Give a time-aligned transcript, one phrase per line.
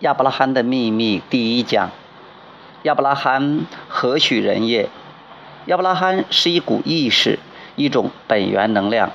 [0.00, 1.90] 亚伯拉罕的秘密第一讲：
[2.82, 4.90] 亚伯拉罕何许人也？
[5.64, 7.38] 亚伯拉罕是一股意识，
[7.76, 9.10] 一种本源能量。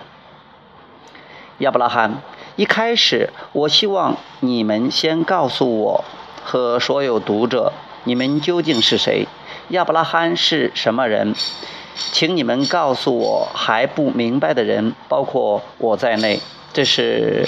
[1.60, 2.24] 亚伯拉罕，
[2.56, 6.04] 一开始，我希望你们先告诉我
[6.44, 7.72] 和所有读者，
[8.06, 9.28] 你们究竟是谁？
[9.70, 11.36] 亚伯拉罕是什么人？
[11.94, 16.40] 请你们告诉我还不明白的人，包括我在内。
[16.74, 17.46] 这是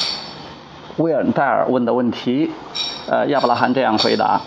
[0.97, 2.51] 威尔戴尔问的问题。
[3.07, 4.41] 呃，亚伯拉罕这样回答：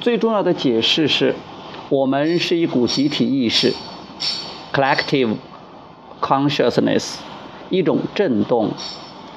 [0.00, 1.34] 最重要的解释是，
[1.88, 3.74] 我们是一股集体意识
[4.72, 5.36] （collective
[6.20, 7.16] consciousness），
[7.70, 8.70] 一种震动，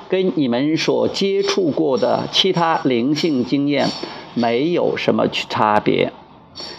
[0.08, 3.88] 跟你们所接触过的其他灵性经验
[4.34, 6.12] 没有什么差别。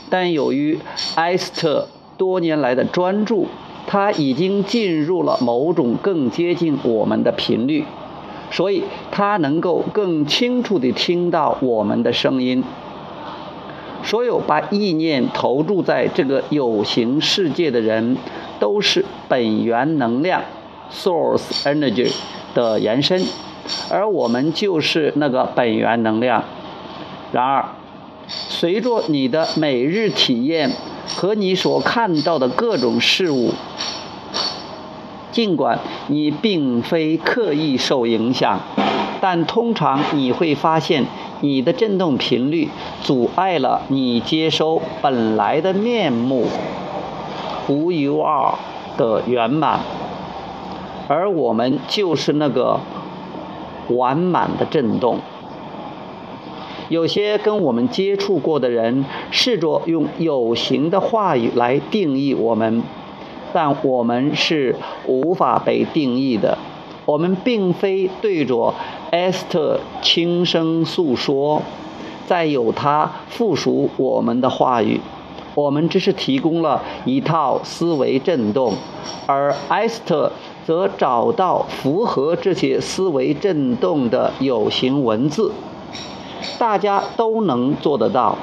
[0.08, 0.78] 但由于
[1.16, 3.48] 埃斯特多年来的专注，
[3.86, 7.84] 他已经进入了某种更接近我们的频率。
[8.50, 12.62] 所以，他能够更清楚地听到我们的声音。
[14.04, 18.16] 所有把意念投注在这个有形世界的人，
[18.60, 20.42] 都是本源能量
[20.92, 22.12] （Source Energy）
[22.54, 23.26] 的延伸，
[23.90, 26.44] 而我们就是那个本源能量。
[27.32, 27.64] 然而，
[28.28, 30.70] 随着你的每日体验
[31.16, 33.52] 和你所看到的各种事物，
[35.36, 38.58] 尽管你并非刻意受影响，
[39.20, 41.04] 但通常你会发现
[41.42, 42.70] 你的振动频率
[43.02, 46.46] 阻碍了你接收本来的面目
[47.68, 48.54] “Who you are”
[48.96, 49.80] 的圆满，
[51.06, 52.80] 而我们就是那个
[53.90, 55.18] 完满的振动。
[56.88, 62.82] 有些跟我们接触过的人试着用有形的话语来定义我们。
[63.56, 64.76] 但我们是
[65.06, 66.58] 无法被定义的。
[67.06, 68.74] 我们并非对着
[69.12, 71.62] 埃斯特轻声诉说，
[72.26, 75.00] 再由他附属我们的话语。
[75.54, 78.74] 我们只是提供了一套思维振动，
[79.26, 80.30] 而埃斯特
[80.66, 85.50] 则找到符合这些思维振动的有形文字。
[86.58, 88.36] 大家都能做得到。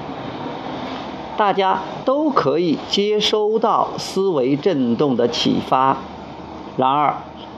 [1.35, 5.97] 大家都可以接收到思维振动的启发，
[6.77, 7.15] 然而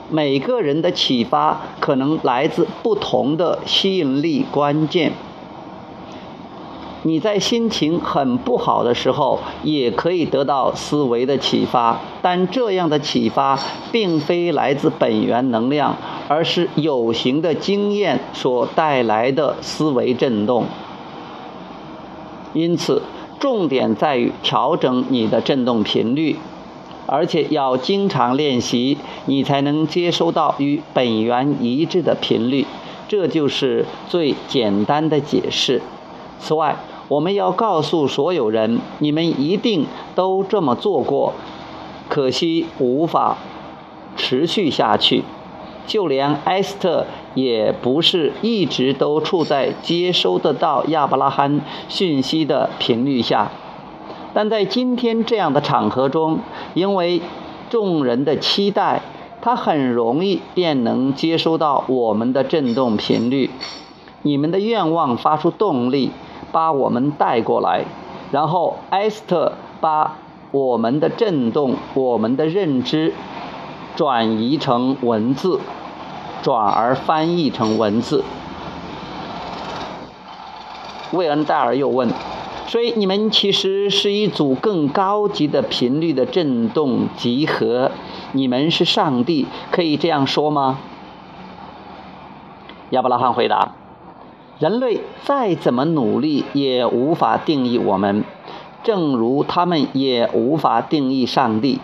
[0.08, 5.12] 每个人的启发可能来自不同的吸引力关键。
[7.02, 13.58] 你在心情很不好的时候也可以得到思维的启发，但这样的启发
[13.92, 15.96] 并非来自本源能量，
[16.28, 20.64] 而是有形的经验所带来的思维振动。
[22.54, 23.02] 因此。
[23.38, 26.36] 重点在于调整你的振动频率，
[27.06, 32.66] 而且要经常练习，你才能接收到与本源一致的频率。
[33.08, 35.80] 这就是最简单的解释。
[36.40, 36.76] 此外，
[37.08, 41.32] 我们要告诉所有人，你们一定都这么做过，
[42.08, 43.38] 可惜无法
[44.16, 45.22] 持续下去。
[45.86, 53.52] 就连埃斯特也不是一直都处在接收得到亚伯拉罕讯息的频率下，
[54.32, 56.40] 但在今天这样的场合中，
[56.72, 57.20] 因为
[57.68, 59.02] 众人的期待，
[59.42, 63.50] 他很容易便能接收到我们的振动频率。
[64.22, 66.10] 你们的愿望发出动力，
[66.50, 67.84] 把我们带过来，
[68.32, 70.16] 然后埃斯特把
[70.52, 73.12] 我们的振动、我们的认知。
[73.94, 75.58] 转移成文字，
[76.46, 78.22] 转而翻译成文字。
[81.10, 82.08] 魏恩戴尔又问
[82.70, 87.90] ：“所以你们其实是一组更高级的频率的振动集合？
[88.30, 90.78] 你们是上帝，可以这样说吗？”
[92.90, 93.72] 亚伯拉罕回答
[94.60, 98.22] ：“人类再怎么努力也无法定义我们，
[98.84, 101.80] 正如他们也无法定义上帝。”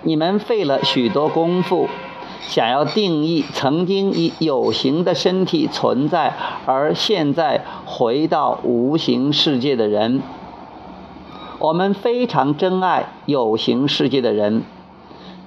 [0.00, 1.88] 你们费了许多功夫，
[2.40, 6.34] 想要定义曾经以有形的身体存在，
[6.66, 10.22] 而现在回到无形世界的人。
[11.58, 14.62] 我们非常珍爱有形世界的人，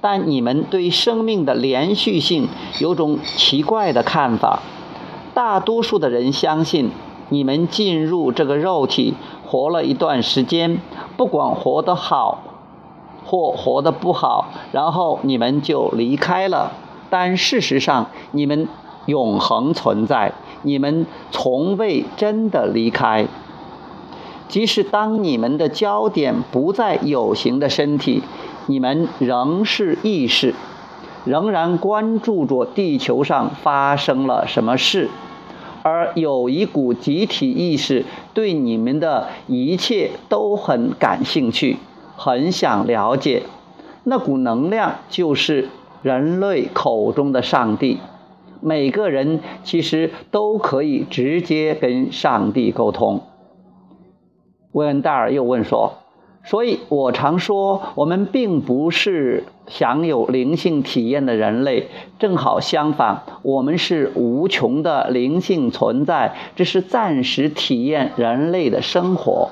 [0.02, 2.50] 但你们对生命的连续性
[2.80, 4.62] 有种奇怪的看法。
[5.34, 6.92] 大多数的人相信，
[7.30, 9.14] 你们进入这个肉体，
[9.46, 10.80] 活了一段时间，
[11.16, 12.40] 不管活得好。
[13.32, 16.74] 或活得不好，然后你们就离开了。
[17.10, 18.68] 但事实上，你们
[19.06, 20.34] 永恒存在，
[20.64, 23.28] 你们从未真的离开。
[24.50, 28.22] 即使当你们的焦点不在有形的身体，
[28.66, 30.54] 你们仍是意识，
[31.24, 35.10] 仍然关注着地球上发生了什么事。
[35.84, 41.78] 而有一股集体意识对你们的一切都很感兴趣，
[42.24, 43.42] 很想了解。
[44.04, 45.70] 那股能量就是
[46.04, 47.98] 人类口中的上帝。
[48.60, 53.22] 每个人其实都可以直接跟上帝沟通。
[54.72, 55.94] 维恩戴尔又问说
[56.46, 61.88] ：“所以我常说，我们并不是享有灵性体验的人类，
[62.20, 69.50] 正好相反，我们是无穷的灵性存在，只是暂时体验人类的生活。”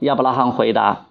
[0.00, 1.06] 亚伯拉罕回答：“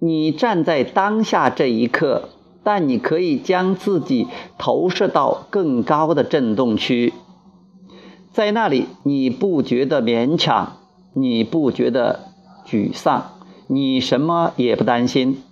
[0.00, 2.28] 你站在当下这一刻。”
[2.62, 4.28] 但你可以将自己
[4.58, 7.14] 投射到更高的振动区，
[8.32, 10.76] 在那里你不觉得勉强，
[11.14, 12.20] 你不觉得
[12.66, 13.30] 沮丧，
[13.66, 15.42] 你什么也不担心，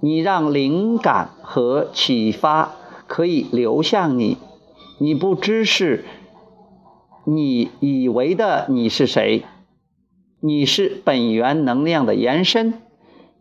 [0.00, 2.72] 你让灵感和启发
[3.06, 4.36] 可以流向你，
[4.98, 6.04] 你不知是
[7.24, 9.46] 你以为的你是谁，
[10.40, 12.74] 你是本源能量的延伸，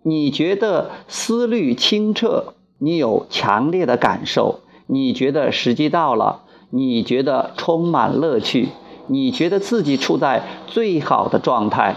[0.01, 2.53] 你觉得思虑清澈。
[2.77, 8.69] 你有强烈的感受，你觉得时机到了，你觉得充满乐趣，
[9.07, 11.95] 你觉得自己处在最好的状态。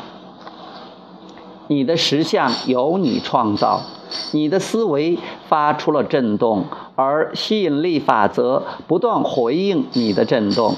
[1.66, 3.82] 你的实相由你创造，
[4.32, 5.18] 你的思维
[5.48, 6.64] 发出了震动，
[6.94, 10.76] 而吸引力法则不断回应你的震动。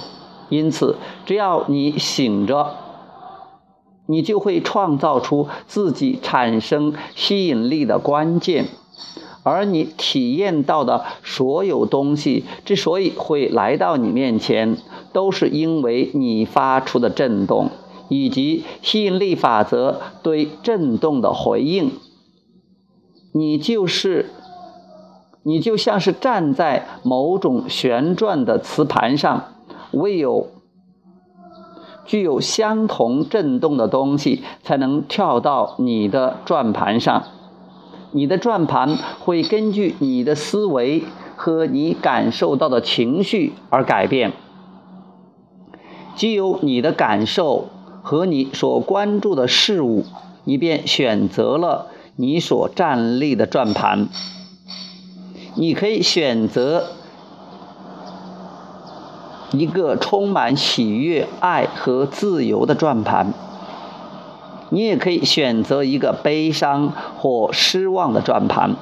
[0.49, 0.97] 因此，
[1.27, 2.75] 只要你醒着，
[4.11, 8.67] 你就会创造出自己产生吸引力的关键。
[9.43, 14.77] 而你体验到的所有东西之所以会来到你面前，
[15.12, 17.71] 都是因为你发出的震动，
[18.09, 21.93] 以及吸引力法则对震动的回应。
[23.33, 24.29] 你就是，
[25.45, 29.55] 你就像是站在某种旋转的磁盘上，
[29.93, 30.49] 唯有
[32.11, 37.23] 具有相同震动的东西，才能跳到你的转盘上。
[38.11, 41.05] 你的转盘会根据你的思维
[41.37, 44.33] 和你感受到的情绪而改变。
[46.17, 47.69] 既有你的感受
[48.03, 50.05] 和你所关注的事物，
[50.43, 51.87] 你便选择了
[52.17, 54.09] 你所站立的转盘。
[55.55, 56.89] 你可以选择
[59.52, 63.32] 一个充满喜悦、爱和自由的转盘。
[64.70, 68.76] 你也可以选择一个悲伤或失望的转盘，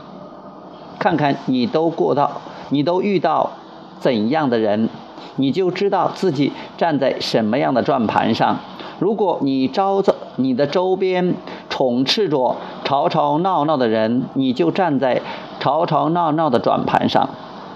[0.98, 3.52] 看看你都过到，你都遇到
[3.98, 4.90] 怎样的人，
[5.36, 8.58] 你就知道自己站在什么样的转盘上。
[8.98, 11.34] 如果你招着你的周边
[11.70, 15.22] 充斥着吵吵闹闹的人，你就站在
[15.58, 17.30] 吵吵闹闹的转盘上。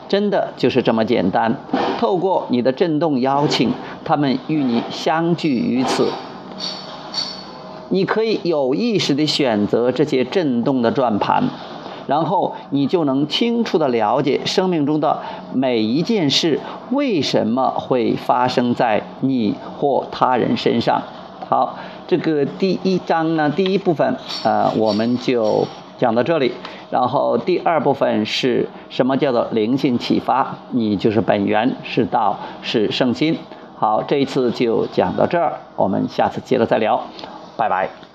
[0.08, 1.56] 真的就是这么简单。
[2.02, 3.70] 透过你的震动邀请，
[4.04, 6.08] 他们与你相聚于此。
[7.90, 11.44] 你可以有意识地选择这些震动的转盘，
[12.08, 15.20] 然后你就能清楚地了解生命中的
[15.54, 16.58] 每一件事
[16.90, 21.00] 为什么会发生在你或他人身上。
[21.48, 21.78] 好，
[22.08, 25.64] 这个第一章呢，第一部分，呃，我们就
[25.96, 26.52] 讲到这里。
[26.92, 30.54] 然后第二部分是什么叫做灵性启发？
[30.72, 33.38] 你就是本源，是道，是圣心。
[33.78, 37.02] 好，这一次就讲到这儿，我们下次接着再聊。
[37.56, 38.11] 拜拜。